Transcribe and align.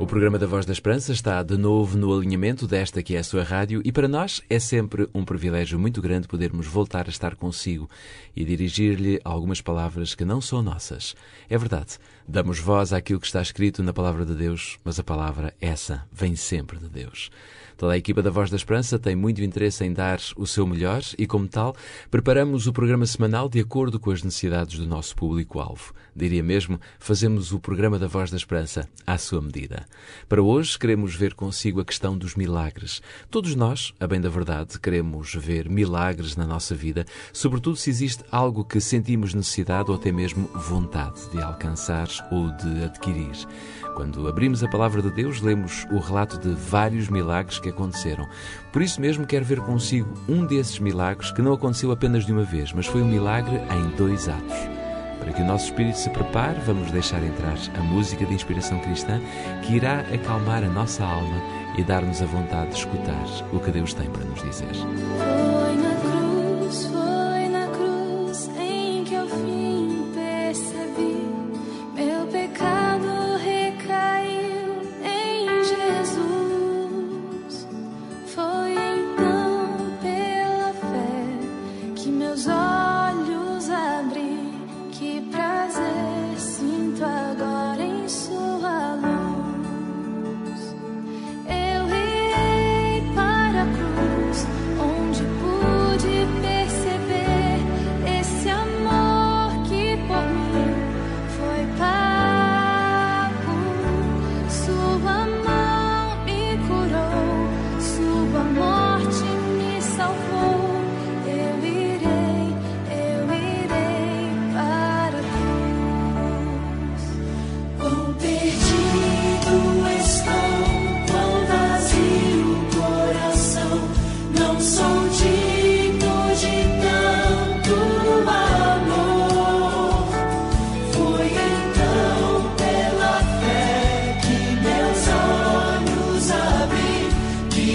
O 0.00 0.06
programa 0.06 0.38
da 0.38 0.46
Voz 0.46 0.64
da 0.64 0.72
Esperança 0.72 1.10
está 1.12 1.42
de 1.42 1.56
novo 1.56 1.98
no 1.98 2.16
alinhamento 2.16 2.68
desta 2.68 3.02
que 3.02 3.16
é 3.16 3.18
a 3.18 3.24
sua 3.24 3.42
rádio 3.42 3.82
e 3.84 3.90
para 3.90 4.06
nós 4.06 4.40
é 4.48 4.60
sempre 4.60 5.08
um 5.12 5.24
privilégio 5.24 5.76
muito 5.76 6.00
grande 6.00 6.28
podermos 6.28 6.68
voltar 6.68 7.06
a 7.06 7.10
estar 7.10 7.34
consigo 7.34 7.90
e 8.34 8.44
dirigir-lhe 8.44 9.20
algumas 9.24 9.60
palavras 9.60 10.14
que 10.14 10.24
não 10.24 10.40
são 10.40 10.62
nossas. 10.62 11.16
É 11.50 11.58
verdade, 11.58 11.98
damos 12.28 12.60
voz 12.60 12.92
àquilo 12.92 13.18
que 13.18 13.26
está 13.26 13.42
escrito 13.42 13.82
na 13.82 13.92
palavra 13.92 14.24
de 14.24 14.34
Deus, 14.34 14.78
mas 14.84 15.00
a 15.00 15.04
palavra 15.04 15.52
essa 15.60 16.06
vem 16.12 16.36
sempre 16.36 16.78
de 16.78 16.88
Deus. 16.88 17.28
Toda 17.78 17.92
a 17.92 17.96
equipa 17.96 18.20
da 18.20 18.28
Voz 18.28 18.50
da 18.50 18.56
Esperança 18.56 18.98
tem 18.98 19.14
muito 19.14 19.40
interesse 19.40 19.84
em 19.84 19.92
dar 19.92 20.18
o 20.36 20.48
seu 20.48 20.66
melhor 20.66 21.00
e, 21.16 21.28
como 21.28 21.46
tal, 21.46 21.76
preparamos 22.10 22.66
o 22.66 22.72
programa 22.72 23.06
semanal 23.06 23.48
de 23.48 23.60
acordo 23.60 24.00
com 24.00 24.10
as 24.10 24.20
necessidades 24.20 24.80
do 24.80 24.84
nosso 24.84 25.14
público-alvo. 25.14 25.94
Diria 26.12 26.42
mesmo, 26.42 26.80
fazemos 26.98 27.52
o 27.52 27.60
programa 27.60 27.96
da 27.96 28.08
Voz 28.08 28.32
da 28.32 28.36
Esperança 28.36 28.88
à 29.06 29.16
sua 29.16 29.40
medida. 29.40 29.86
Para 30.28 30.42
hoje, 30.42 30.76
queremos 30.76 31.14
ver 31.14 31.34
consigo 31.34 31.80
a 31.80 31.84
questão 31.84 32.18
dos 32.18 32.34
milagres. 32.34 33.00
Todos 33.30 33.54
nós, 33.54 33.94
a 34.00 34.08
bem 34.08 34.20
da 34.20 34.28
verdade, 34.28 34.80
queremos 34.80 35.32
ver 35.36 35.68
milagres 35.68 36.34
na 36.34 36.48
nossa 36.48 36.74
vida, 36.74 37.06
sobretudo 37.32 37.76
se 37.76 37.90
existe 37.90 38.24
algo 38.32 38.64
que 38.64 38.80
sentimos 38.80 39.34
necessidade 39.34 39.88
ou 39.88 39.96
até 39.96 40.10
mesmo 40.10 40.48
vontade 40.52 41.30
de 41.30 41.40
alcançar 41.40 42.08
ou 42.32 42.50
de 42.56 42.82
adquirir. 42.82 43.46
Quando 43.98 44.28
abrimos 44.28 44.62
a 44.62 44.68
palavra 44.68 45.02
de 45.02 45.10
Deus, 45.10 45.40
lemos 45.40 45.84
o 45.90 45.98
relato 45.98 46.38
de 46.38 46.54
vários 46.54 47.08
milagres 47.08 47.58
que 47.58 47.68
aconteceram. 47.68 48.28
Por 48.72 48.80
isso 48.80 49.00
mesmo, 49.00 49.26
quero 49.26 49.44
ver 49.44 49.58
consigo 49.58 50.14
um 50.28 50.46
desses 50.46 50.78
milagres 50.78 51.32
que 51.32 51.42
não 51.42 51.52
aconteceu 51.52 51.90
apenas 51.90 52.24
de 52.24 52.32
uma 52.32 52.44
vez, 52.44 52.72
mas 52.72 52.86
foi 52.86 53.02
um 53.02 53.08
milagre 53.08 53.56
em 53.56 53.96
dois 53.96 54.28
atos. 54.28 54.56
Para 55.18 55.32
que 55.32 55.42
o 55.42 55.44
nosso 55.44 55.64
espírito 55.64 55.98
se 55.98 56.10
prepare, 56.10 56.60
vamos 56.64 56.92
deixar 56.92 57.20
entrar 57.24 57.56
a 57.76 57.82
música 57.82 58.24
de 58.24 58.34
inspiração 58.34 58.78
cristã 58.78 59.20
que 59.64 59.74
irá 59.74 60.04
acalmar 60.14 60.62
a 60.62 60.68
nossa 60.68 61.04
alma 61.04 61.42
e 61.76 61.82
dar-nos 61.82 62.22
a 62.22 62.26
vontade 62.26 62.70
de 62.70 62.76
escutar 62.76 63.26
o 63.52 63.58
que 63.58 63.72
Deus 63.72 63.94
tem 63.94 64.08
para 64.08 64.24
nos 64.24 64.40
dizer. 64.40 64.76
Que 82.28 82.42
meus 82.44 82.67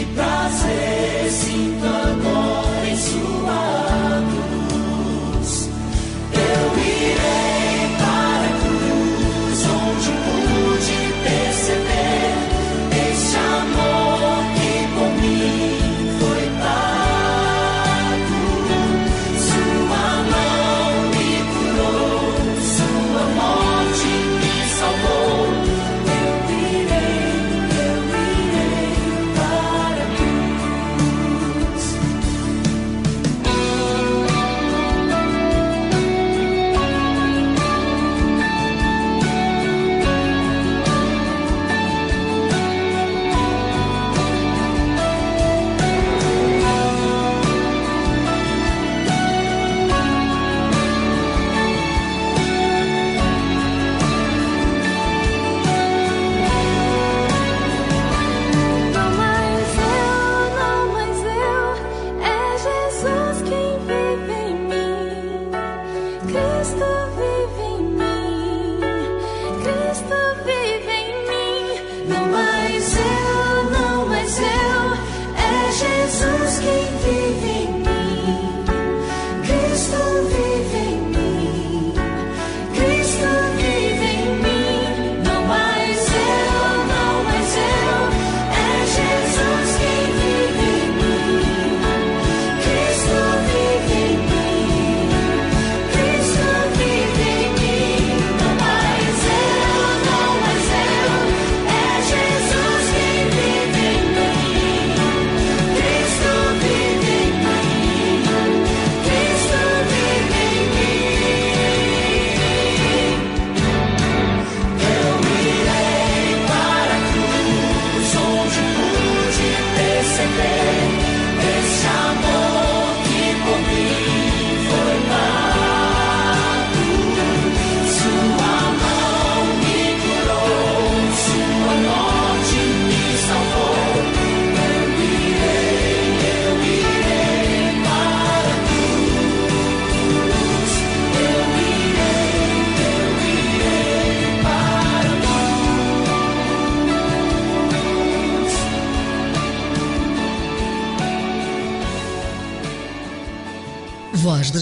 Que 0.03 0.09
prazer 0.15 1.31
sinto 1.31 1.85
agora 1.85 2.22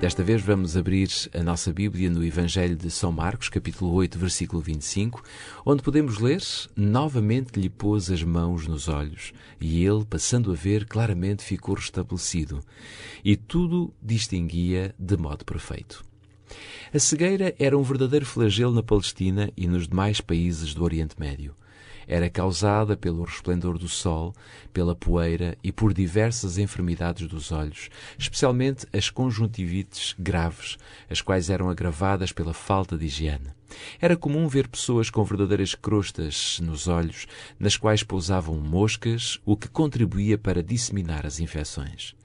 Desta 0.00 0.24
vez 0.24 0.40
vamos 0.40 0.78
abrir 0.78 1.10
a 1.34 1.42
nossa 1.42 1.70
Bíblia 1.74 2.08
no 2.08 2.24
Evangelho 2.24 2.74
de 2.74 2.90
São 2.90 3.12
Marcos, 3.12 3.50
capítulo 3.50 3.92
8, 3.92 4.18
versículo 4.18 4.62
25, 4.62 5.22
onde 5.62 5.82
podemos 5.82 6.18
ler: 6.18 6.40
Novamente 6.74 7.60
lhe 7.60 7.68
pôs 7.68 8.10
as 8.10 8.22
mãos 8.22 8.66
nos 8.66 8.88
olhos, 8.88 9.34
e 9.60 9.84
ele, 9.84 10.06
passando 10.06 10.52
a 10.52 10.54
ver, 10.54 10.86
claramente 10.86 11.44
ficou 11.44 11.74
restabelecido, 11.74 12.64
e 13.22 13.36
tudo 13.36 13.92
distinguia 14.00 14.94
de 14.98 15.18
modo 15.18 15.44
perfeito. 15.44 16.02
A 16.94 16.98
cegueira 16.98 17.54
era 17.58 17.76
um 17.76 17.82
verdadeiro 17.82 18.24
flagelo 18.24 18.72
na 18.72 18.82
Palestina 18.82 19.52
e 19.54 19.68
nos 19.68 19.86
demais 19.86 20.18
países 20.18 20.72
do 20.72 20.82
Oriente 20.82 21.14
Médio. 21.20 21.54
Era 22.12 22.28
causada 22.28 22.96
pelo 22.96 23.22
resplendor 23.22 23.78
do 23.78 23.88
sol, 23.88 24.34
pela 24.72 24.96
poeira 24.96 25.56
e 25.62 25.70
por 25.70 25.94
diversas 25.94 26.58
enfermidades 26.58 27.28
dos 27.28 27.52
olhos, 27.52 27.88
especialmente 28.18 28.84
as 28.92 29.08
conjuntivites 29.08 30.16
graves, 30.18 30.76
as 31.08 31.20
quais 31.22 31.48
eram 31.48 31.70
agravadas 31.70 32.32
pela 32.32 32.52
falta 32.52 32.98
de 32.98 33.06
higiene. 33.06 33.54
Era 34.00 34.16
comum 34.16 34.48
ver 34.48 34.66
pessoas 34.66 35.08
com 35.08 35.22
verdadeiras 35.22 35.76
crostas 35.76 36.58
nos 36.60 36.88
olhos, 36.88 37.28
nas 37.60 37.76
quais 37.76 38.02
pousavam 38.02 38.56
moscas, 38.56 39.38
o 39.46 39.56
que 39.56 39.68
contribuía 39.68 40.36
para 40.36 40.64
disseminar 40.64 41.24
as 41.24 41.38
infecções. 41.38 42.16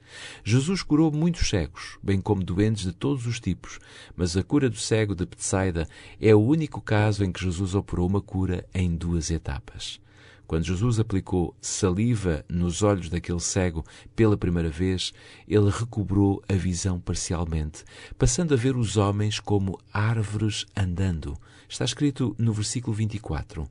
Jesus 0.44 0.82
curou 0.82 1.10
muitos 1.12 1.48
cegos, 1.48 1.98
bem 2.02 2.20
como 2.20 2.42
doentes 2.42 2.84
de 2.84 2.92
todos 2.92 3.26
os 3.26 3.40
tipos, 3.40 3.78
mas 4.16 4.36
a 4.36 4.42
cura 4.42 4.70
do 4.70 4.76
cego 4.76 5.14
de 5.14 5.26
Betsaida 5.26 5.88
é 6.20 6.34
o 6.34 6.40
único 6.40 6.80
caso 6.80 7.24
em 7.24 7.32
que 7.32 7.42
Jesus 7.42 7.74
operou 7.74 8.06
uma 8.06 8.20
cura 8.20 8.66
em 8.74 8.94
duas 8.94 9.30
etapas. 9.30 10.00
Quando 10.46 10.64
Jesus 10.64 11.00
aplicou 11.00 11.56
saliva 11.60 12.44
nos 12.48 12.82
olhos 12.82 13.08
daquele 13.08 13.40
cego 13.40 13.84
pela 14.14 14.36
primeira 14.36 14.70
vez, 14.70 15.12
ele 15.48 15.68
recobrou 15.70 16.40
a 16.48 16.54
visão 16.54 17.00
parcialmente, 17.00 17.84
passando 18.16 18.54
a 18.54 18.56
ver 18.56 18.76
os 18.76 18.96
homens 18.96 19.40
como 19.40 19.78
árvores 19.92 20.64
andando. 20.76 21.36
Está 21.68 21.84
escrito 21.84 22.34
no 22.38 22.52
versículo 22.52 22.94
24. 22.94 23.68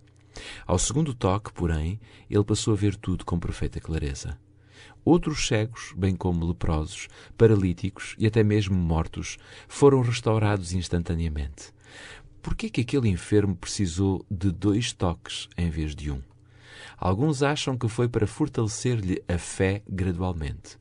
Ao 0.68 0.78
segundo 0.78 1.14
toque, 1.14 1.54
porém, 1.54 1.98
ele 2.30 2.44
passou 2.44 2.74
a 2.74 2.78
ver 2.78 2.98
tudo 2.98 3.24
com 3.24 3.40
perfeita 3.40 3.80
clareza. 3.80 4.38
Outros 5.06 5.46
cegos, 5.46 5.94
bem 5.96 6.16
como 6.16 6.48
leprosos, 6.48 7.08
paralíticos 7.38 8.16
e 8.18 8.26
até 8.26 8.44
mesmo 8.44 8.76
mortos, 8.76 9.38
foram 9.68 10.02
restaurados 10.02 10.74
instantaneamente. 10.74 11.72
Por 12.42 12.56
que 12.56 12.66
é 12.66 12.70
que 12.70 12.82
aquele 12.82 13.10
enfermo 13.10 13.56
precisou 13.56 14.26
de 14.32 14.52
dois 14.52 14.92
toques 14.94 15.48
em 15.56 15.70
vez 15.70 15.96
de 15.96 16.10
um? 16.10 16.20
Alguns 16.98 17.44
acham 17.44 17.78
que 17.78 17.88
foi 17.88 18.10
para 18.10 18.26
fortalecer-lhe 18.26 19.22
a 19.28 19.38
fé 19.38 19.84
gradualmente. 19.88 20.76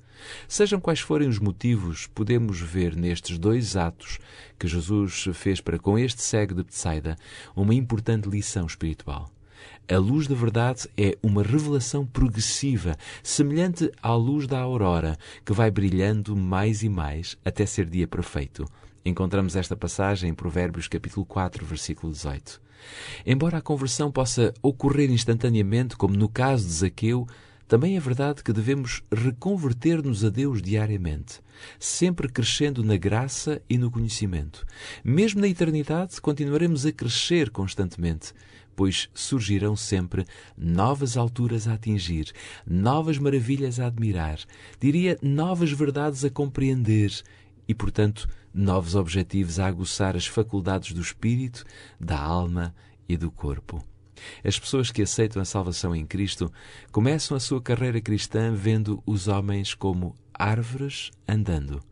Sejam 0.48 0.80
quais 0.80 1.00
forem 1.00 1.28
os 1.28 1.38
motivos, 1.38 2.06
podemos 2.06 2.58
ver 2.58 2.96
nestes 2.96 3.38
dois 3.38 3.76
atos 3.76 4.18
que 4.58 4.66
Jesus 4.66 5.26
fez 5.34 5.60
para 5.60 5.78
com 5.78 5.98
este 5.98 6.22
cego 6.22 6.54
de 6.54 6.64
Betsaida 6.64 7.14
uma 7.54 7.74
importante 7.74 8.26
lição 8.26 8.64
espiritual. 8.64 9.33
A 9.88 9.98
luz 9.98 10.26
da 10.26 10.34
verdade 10.34 10.88
é 10.96 11.16
uma 11.22 11.42
revelação 11.42 12.06
progressiva, 12.06 12.96
semelhante 13.22 13.90
à 14.02 14.14
luz 14.14 14.46
da 14.46 14.58
aurora, 14.58 15.16
que 15.44 15.52
vai 15.52 15.70
brilhando 15.70 16.34
mais 16.34 16.82
e 16.82 16.88
mais 16.88 17.36
até 17.44 17.66
ser 17.66 17.86
dia 17.86 18.06
perfeito. 18.06 18.64
Encontramos 19.04 19.56
esta 19.56 19.76
passagem 19.76 20.30
em 20.30 20.34
Provérbios 20.34 20.88
capítulo 20.88 21.26
4, 21.26 21.66
versículo 21.66 22.12
18. 22.12 22.60
Embora 23.26 23.58
a 23.58 23.62
conversão 23.62 24.10
possa 24.10 24.54
ocorrer 24.62 25.10
instantaneamente, 25.10 25.96
como 25.96 26.16
no 26.16 26.28
caso 26.28 26.66
de 26.66 26.72
Zaqueu, 26.72 27.26
também 27.74 27.96
é 27.96 28.00
verdade 28.00 28.44
que 28.44 28.52
devemos 28.52 29.02
reconverter-nos 29.10 30.24
a 30.24 30.30
Deus 30.30 30.62
diariamente, 30.62 31.40
sempre 31.76 32.28
crescendo 32.28 32.84
na 32.84 32.96
graça 32.96 33.60
e 33.68 33.76
no 33.76 33.90
conhecimento. 33.90 34.64
Mesmo 35.02 35.40
na 35.40 35.48
eternidade, 35.48 36.20
continuaremos 36.20 36.86
a 36.86 36.92
crescer 36.92 37.50
constantemente, 37.50 38.32
pois 38.76 39.10
surgirão 39.12 39.74
sempre 39.74 40.24
novas 40.56 41.16
alturas 41.16 41.66
a 41.66 41.74
atingir, 41.74 42.30
novas 42.64 43.18
maravilhas 43.18 43.80
a 43.80 43.88
admirar, 43.88 44.38
diria 44.78 45.18
novas 45.20 45.72
verdades 45.72 46.24
a 46.24 46.30
compreender 46.30 47.10
e, 47.66 47.74
portanto, 47.74 48.28
novos 48.54 48.94
objetivos 48.94 49.58
a 49.58 49.66
aguçar 49.66 50.14
as 50.14 50.28
faculdades 50.28 50.92
do 50.92 51.00
espírito, 51.00 51.64
da 51.98 52.20
alma 52.20 52.72
e 53.08 53.16
do 53.16 53.32
corpo. 53.32 53.84
As 54.44 54.58
pessoas 54.58 54.90
que 54.90 55.02
aceitam 55.02 55.40
a 55.40 55.44
salvação 55.44 55.94
em 55.94 56.06
Cristo 56.06 56.52
começam 56.90 57.36
a 57.36 57.40
sua 57.40 57.60
carreira 57.60 58.00
cristã 58.00 58.52
vendo 58.52 59.02
os 59.06 59.28
homens 59.28 59.74
como 59.74 60.14
árvores 60.32 61.10
andando. 61.28 61.82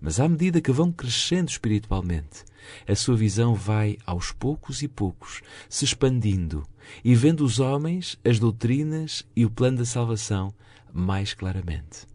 Mas 0.00 0.20
à 0.20 0.28
medida 0.28 0.60
que 0.60 0.72
vão 0.72 0.92
crescendo 0.92 1.48
espiritualmente, 1.48 2.44
a 2.88 2.94
sua 2.94 3.16
visão 3.16 3.54
vai, 3.54 3.98
aos 4.06 4.32
poucos 4.32 4.82
e 4.82 4.88
poucos, 4.88 5.42
se 5.68 5.84
expandindo 5.84 6.66
e 7.04 7.14
vendo 7.14 7.44
os 7.44 7.58
homens, 7.58 8.18
as 8.24 8.38
doutrinas 8.38 9.24
e 9.34 9.44
o 9.44 9.50
plano 9.50 9.78
da 9.78 9.84
salvação 9.84 10.52
mais 10.92 11.34
claramente. 11.34 12.06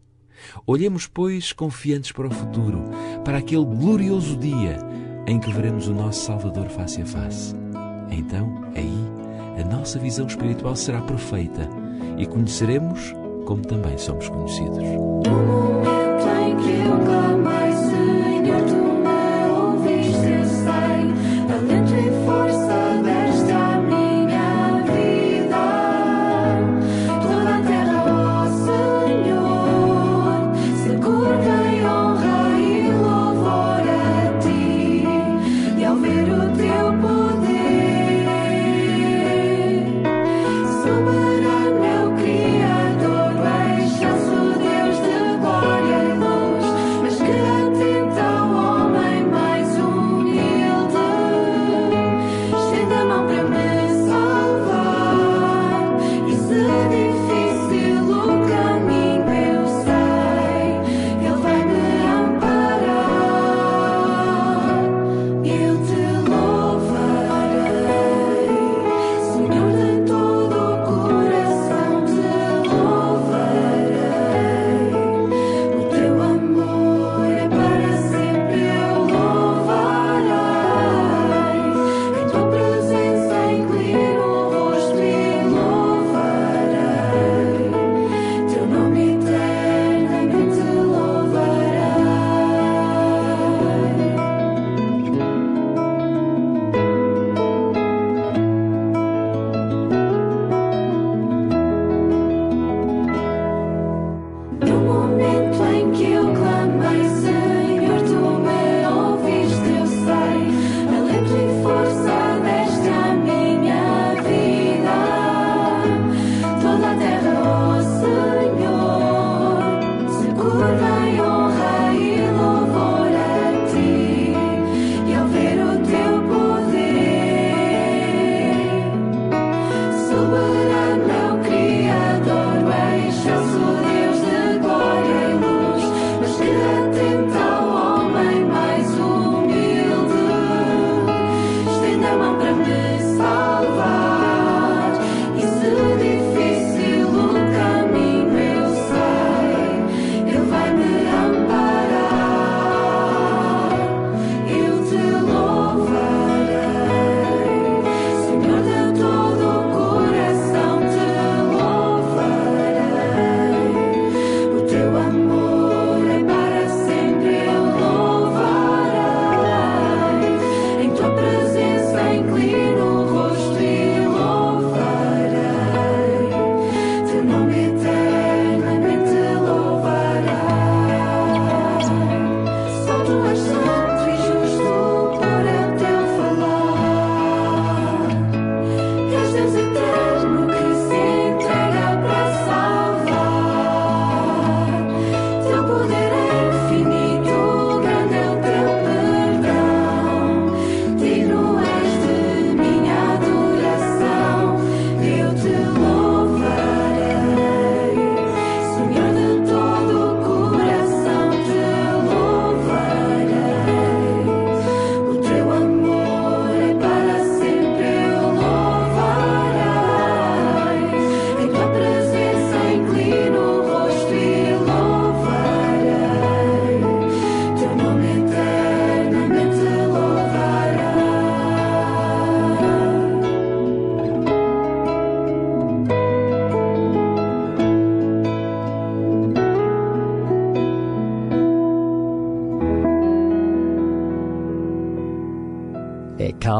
Olhemos, 0.66 1.06
pois, 1.06 1.52
confiantes 1.52 2.12
para 2.12 2.28
o 2.28 2.30
futuro, 2.30 2.84
para 3.24 3.38
aquele 3.38 3.64
glorioso 3.64 4.36
dia 4.36 4.78
em 5.26 5.38
que 5.38 5.52
veremos 5.52 5.88
o 5.88 5.94
nosso 5.94 6.24
Salvador 6.24 6.68
face 6.68 7.02
a 7.02 7.06
face. 7.06 7.54
Então, 8.10 8.62
aí, 8.74 9.17
a 9.60 9.64
nossa 9.64 9.98
visão 9.98 10.26
espiritual 10.26 10.76
será 10.76 11.00
perfeita 11.00 11.68
e 12.16 12.26
conheceremos 12.26 13.14
como 13.44 13.62
também 13.62 13.96
somos 13.96 14.28
conhecidos. 14.28 14.84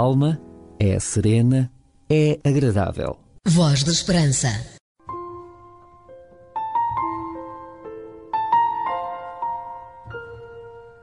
Calma, 0.09 0.41
é 0.81 0.99
serena, 0.99 1.71
é 2.09 2.41
agradável. 2.43 3.19
Voz 3.47 3.85
da 3.85 3.93
Esperança. 3.93 4.49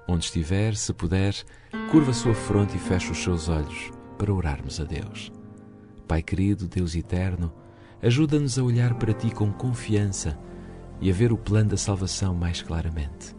Onde 0.08 0.26
estiver, 0.26 0.76
se 0.76 0.92
puder, 0.92 1.36
curva 1.92 2.10
a 2.10 2.14
sua 2.16 2.34
fronte 2.34 2.78
e 2.78 2.80
feche 2.80 3.12
os 3.12 3.20
seus 3.20 3.48
olhos 3.48 3.92
para 4.18 4.34
orarmos 4.34 4.80
a 4.80 4.84
Deus. 4.86 5.32
Pai 6.08 6.24
querido, 6.24 6.68
Deus 6.68 6.96
eterno, 6.96 7.54
ajuda-nos 8.02 8.58
a 8.58 8.64
olhar 8.64 8.96
para 8.96 9.14
Ti 9.14 9.30
com 9.30 9.54
confiança 9.54 10.36
e 11.00 11.12
a 11.12 11.14
ver 11.14 11.32
o 11.32 11.38
plano 11.38 11.70
da 11.70 11.78
salvação 11.78 12.34
mais 12.34 12.64
claramente. 12.64 13.36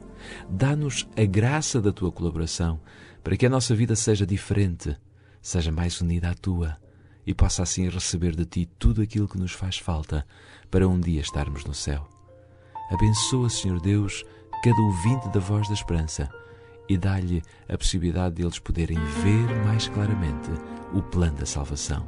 Dá-nos 0.48 1.08
a 1.16 1.24
graça 1.24 1.80
da 1.80 1.92
Tua 1.92 2.12
colaboração 2.12 2.80
para 3.24 3.36
que 3.36 3.46
a 3.46 3.50
nossa 3.50 3.74
vida 3.74 3.96
seja 3.96 4.24
diferente, 4.24 4.96
seja 5.46 5.70
mais 5.70 6.00
unida 6.00 6.30
à 6.30 6.34
Tua 6.34 6.76
e 7.24 7.32
possa 7.32 7.62
assim 7.62 7.88
receber 7.88 8.34
de 8.34 8.44
Ti 8.44 8.68
tudo 8.80 9.00
aquilo 9.00 9.28
que 9.28 9.38
nos 9.38 9.52
faz 9.52 9.78
falta 9.78 10.26
para 10.72 10.88
um 10.88 10.98
dia 10.98 11.20
estarmos 11.20 11.64
no 11.64 11.72
céu. 11.72 12.08
Abençoa, 12.90 13.48
Senhor 13.48 13.80
Deus, 13.80 14.24
cada 14.64 14.82
ouvinte 14.82 15.28
da 15.28 15.38
voz 15.38 15.68
da 15.68 15.74
esperança 15.74 16.28
e 16.88 16.98
dá-lhe 16.98 17.44
a 17.68 17.78
possibilidade 17.78 18.34
de 18.34 18.42
eles 18.42 18.58
poderem 18.58 18.98
ver 18.98 19.64
mais 19.64 19.86
claramente 19.86 20.50
o 20.92 21.00
plano 21.00 21.36
da 21.36 21.46
salvação. 21.46 22.04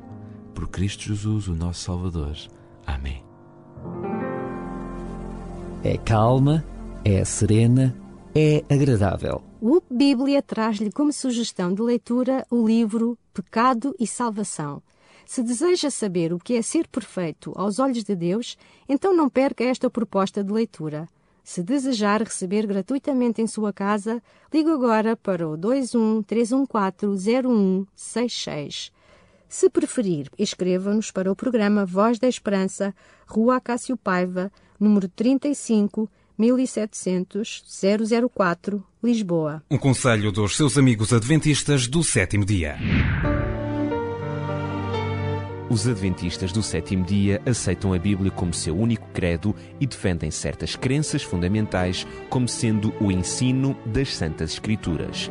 Por 0.52 0.66
Cristo 0.68 1.04
Jesus, 1.04 1.46
o 1.46 1.54
nosso 1.54 1.82
Salvador. 1.84 2.36
Amém. 2.84 3.22
É 5.84 5.96
calma, 5.96 6.64
é 7.04 7.24
serena, 7.24 7.94
é 8.34 8.64
agradável. 8.68 9.44
O 9.60 9.80
Bíblia 9.88 10.42
traz-lhe 10.42 10.90
como 10.90 11.12
sugestão 11.12 11.72
de 11.72 11.82
leitura 11.82 12.44
o 12.50 12.66
livro 12.66 13.16
Pecado 13.42 13.94
e 13.98 14.06
Salvação. 14.06 14.82
Se 15.26 15.42
deseja 15.42 15.90
saber 15.90 16.32
o 16.32 16.38
que 16.38 16.54
é 16.54 16.62
ser 16.62 16.88
perfeito 16.88 17.52
aos 17.54 17.78
olhos 17.78 18.02
de 18.02 18.16
Deus, 18.16 18.56
então 18.88 19.14
não 19.14 19.28
perca 19.28 19.62
esta 19.64 19.90
proposta 19.90 20.42
de 20.42 20.52
leitura. 20.52 21.08
Se 21.44 21.62
desejar 21.62 22.22
receber 22.22 22.66
gratuitamente 22.66 23.40
em 23.40 23.46
sua 23.46 23.72
casa, 23.72 24.22
ligue 24.52 24.70
agora 24.70 25.16
para 25.16 25.48
o 25.48 25.56
21 25.56 26.22
314 26.22 27.30
0166. 27.96 28.92
Se 29.48 29.70
preferir, 29.70 30.30
escreva-nos 30.38 31.10
para 31.10 31.32
o 31.32 31.36
programa 31.36 31.86
Voz 31.86 32.18
da 32.18 32.28
Esperança, 32.28 32.94
Rua 33.26 33.56
Acácio 33.56 33.96
Paiva, 33.96 34.52
número 34.78 35.08
35, 35.08 36.10
1700 36.36 37.64
004, 38.34 38.84
Lisboa. 39.02 39.62
Um 39.70 39.78
conselho 39.78 40.30
dos 40.30 40.56
seus 40.56 40.76
amigos 40.76 41.12
adventistas 41.12 41.86
do 41.86 42.02
sétimo 42.04 42.44
dia. 42.44 42.76
Os 45.70 45.86
adventistas 45.86 46.50
do 46.50 46.62
sétimo 46.62 47.04
dia 47.04 47.42
aceitam 47.44 47.92
a 47.92 47.98
Bíblia 47.98 48.30
como 48.30 48.54
seu 48.54 48.74
único 48.74 49.06
credo 49.12 49.54
e 49.78 49.86
defendem 49.86 50.30
certas 50.30 50.74
crenças 50.74 51.22
fundamentais 51.22 52.06
como 52.30 52.48
sendo 52.48 52.94
o 52.98 53.12
ensino 53.12 53.76
das 53.84 54.14
Santas 54.16 54.52
Escrituras. 54.52 55.30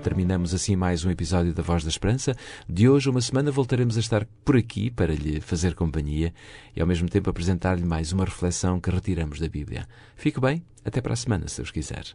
Terminamos 0.00 0.54
assim 0.54 0.76
mais 0.76 1.04
um 1.04 1.10
episódio 1.10 1.52
da 1.52 1.62
Voz 1.62 1.82
da 1.82 1.88
Esperança. 1.88 2.36
De 2.68 2.88
hoje, 2.88 3.10
uma 3.10 3.20
semana, 3.20 3.50
voltaremos 3.50 3.96
a 3.96 4.00
estar 4.00 4.26
por 4.44 4.56
aqui 4.56 4.88
para 4.88 5.12
lhe 5.12 5.40
fazer 5.40 5.74
companhia 5.74 6.32
e 6.76 6.80
ao 6.80 6.86
mesmo 6.86 7.08
tempo 7.08 7.30
apresentar-lhe 7.30 7.84
mais 7.84 8.12
uma 8.12 8.24
reflexão 8.24 8.80
que 8.80 8.90
retiramos 8.90 9.40
da 9.40 9.48
Bíblia. 9.48 9.88
Fique 10.14 10.40
bem, 10.40 10.62
até 10.84 11.00
para 11.00 11.14
a 11.14 11.16
semana, 11.16 11.48
se 11.48 11.56
Deus 11.56 11.72
quiser. 11.72 12.14